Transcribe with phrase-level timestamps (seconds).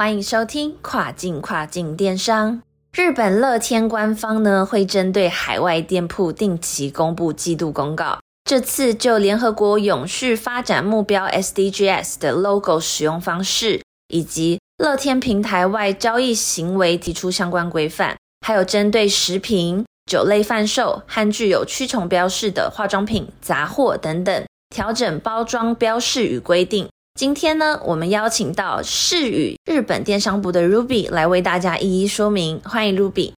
[0.00, 2.62] 欢迎收听跨境跨境电商。
[2.90, 8.18] 日本乐天官方呢会针对海外店铺定期公布季度公告。
[8.44, 26.88] 这次就联合国永续发展目标 SDGs 的 logo 使用方式，以及乐天平台外交易行为提出相关规范，还有针对食品、酒类贩售和具有驱虫标示的化妆品、杂货等等，调整包装标示与规定。
[27.20, 32.58] 今天呢，我们邀请到世宇日本电商部的 Ruby 来为大家一一说明。
[32.64, 33.34] 欢迎 Ruby。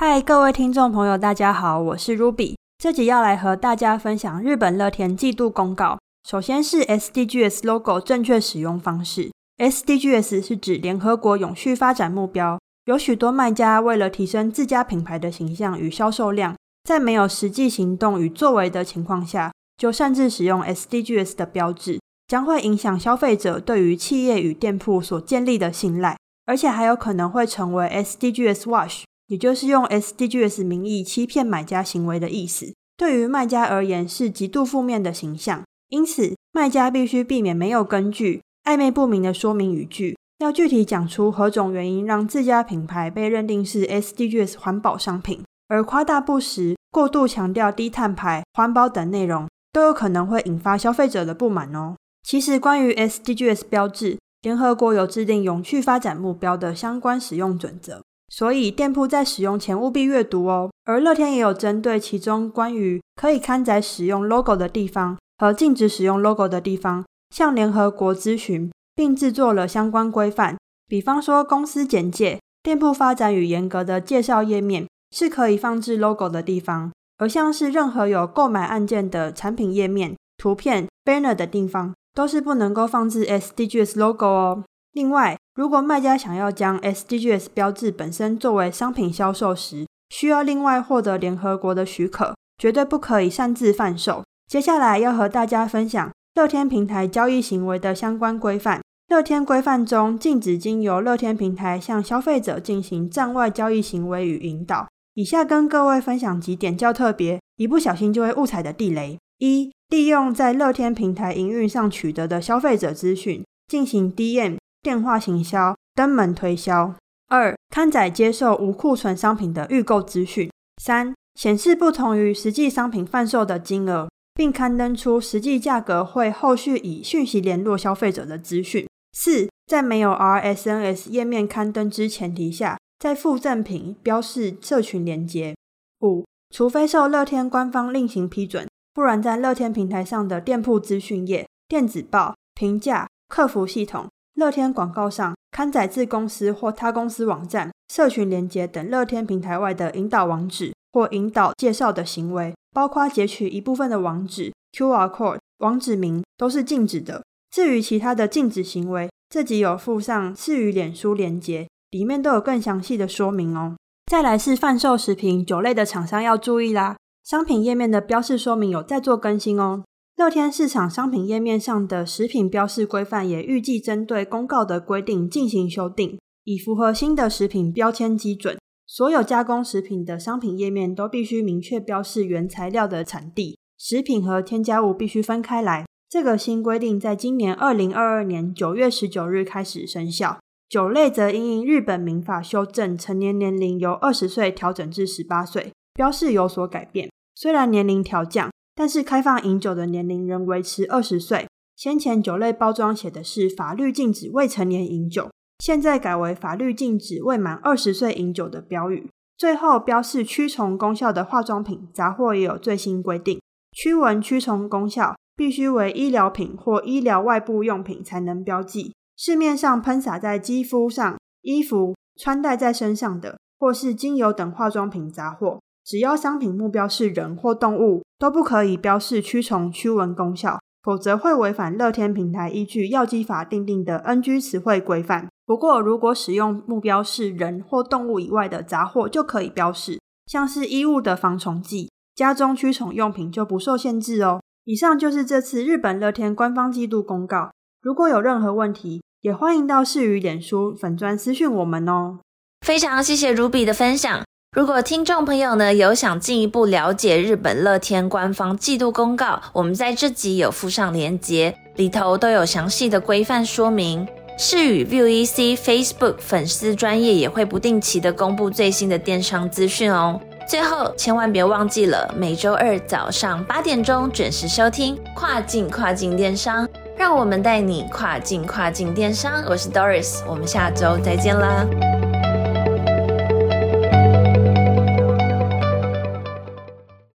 [0.00, 2.54] 嗨，各位听众朋友，大家好，我是 Ruby。
[2.78, 5.98] 这集要来和大家分享日本乐天季度公告。
[6.26, 9.30] 首先是 SDGs logo 正确使用方式。
[9.58, 12.58] SDGs 是指联合国永续发展目标。
[12.86, 22.00] 有许多卖家为了提升自家品牌的形象与销售量，在没有实际行动与作为的情况下，就擅自使用 SDGs 的标志。
[22.28, 32.74] 将会影响消费者对于企业与店铺所建立的信赖，而且还有可能会成为 SDGs wash，也就是用 SDGs 名义欺骗买家行为的意思。
[32.98, 51.96] 对于卖家而言是极度负面的形象，因此卖家必须避免没有根据、暧昧不明的说明语句，要具体讲出何种原因让自家品牌被认定是 SDGs 环保商品，而夸大不实、过度强调低碳排、环保等内容，都有可能会引发消费者的不满哦。
[52.28, 60.70] 其实，关于 SDGs 标志，联合国有制定永续发展目标的相关使用准则，所以店铺在使用前务必阅读哦。
[60.84, 67.02] 而乐天也有针对其中关于可以刊载使用 logo 的地方和禁止使用 logo 的地方，
[67.34, 70.58] 向联合国咨询，并制作了相关规范。
[70.86, 74.86] 比方说，公司简介、店铺发展与严格的介绍页面
[75.16, 81.94] 是可以放置 logo 的地方，而像是任何有购买按键的产品页面、图片、banner 的地方。
[82.18, 84.64] 都是不能够放置 SDGs logo 哦。
[84.90, 94.24] 另外，如果卖家想要将 SDGs 标志本身作为商品销售时，需要另外获得联合国的许可，绝对不可以擅自贩售。
[94.48, 98.80] 接下来要和大家分享乐天平台交易行为的相关规范。
[99.06, 104.88] 乐天规范中禁止经由乐天平台向消费者进行站外交易行为与引导。
[105.14, 109.16] 以下跟各位分享几点较特别，一不小心就会误踩的地雷。
[109.38, 116.94] 一利用在乐天平台营运上取得的消费者资讯进行 DM 电话行销、登门推销。
[117.28, 120.50] 二、刊载接受无库存商品的预购资讯。
[120.82, 128.86] 三、显示不同于实际商品贩售的金额，并刊登出实际价格会后续以讯息联络消费者的资讯。
[129.12, 135.54] 四、在没有 RSNS 页面刊登之前提下，在附赠品标示社群连接。
[136.00, 138.66] 五、除非受乐天官方另行批准。
[138.98, 157.22] 不然，在乐天平台上的店铺资讯页、电子报、评价、客服系统、乐天广告上刊载自公司或他公司网站、社群连接等乐天平台外的引导网址或引导介绍的行为，包括截取一部分的网址、QR code、网址名，都是禁止的。
[157.52, 163.76] 至于其他的禁止行为，这集有附上次于脸书连接，里面都有更详细的说明哦。
[164.10, 166.96] 再来是贩售食品、酒类的厂商要注意啦。
[167.28, 169.84] 商品页面的标示说明有在做更新哦。
[170.16, 178.56] 乐天市场商品页面上的食品标示规范也预计针对公告的规定进行修订，以符合新的食品标签基准。
[178.86, 185.84] 所有加工食品的商品页面都必须明确标示原材料的产地，食品和添加物必须分开来。
[186.08, 190.38] 这个新规定在今年二零二二年九月十九日开始生效。
[190.66, 197.10] 酒类则因日本民法修正，成年年龄由二十岁调整至十八岁，标示有所改变。
[197.40, 201.46] 虽然年龄调降，但是开放饮酒的年龄仍维持二十岁。
[201.76, 205.30] 先前酒类包装写的是法律禁止未成年饮酒，
[205.60, 209.08] 现在改为法律禁止未满二十岁饮酒的标语。
[209.36, 213.40] 最后标示驱虫功效的化妆品、杂货也有最新规定，
[213.70, 218.92] 驱蚊驱虫功效必须为医疗品或医疗外部用品才能标记。
[219.16, 225.60] 市面上喷洒在肌肤上、衣服、穿戴在身上的，或是精油等化妆品杂货。
[225.88, 235.28] 只要商品目标是人或动物，都不可以标示驱虫驱蚊功效，否则会违反乐天平台依据药剂法定定的 NG 词汇规范。
[235.46, 244.42] 不过，如果使用目标是人或动物以外的杂货，就可以标示，像是衣物的防虫剂、家中驱虫用品就不受限制哦。
[244.66, 247.50] 以上就是这次日本乐天官方季度公告。
[247.80, 252.18] 如果有任何问题，也欢迎到视于脸书粉专私讯我们哦。
[252.60, 254.27] 非常谢谢 Ruby 的分享。
[254.56, 264.08] 如果听众朋友呢有想进一步了解日本乐天官方季度公告，我们在这集有附上连结，里头都有详细的规范说明。
[264.38, 270.18] 是与 VUEC Facebook 粉丝专业也会不定期的公布最新的电商资讯哦。
[270.48, 276.66] 最后，千万别忘记了每周二早上八点钟准时收听跨境跨境电商，
[276.96, 279.44] 让我们带你跨境跨境电商。
[279.46, 281.66] 我是 Doris，我们下周再见啦。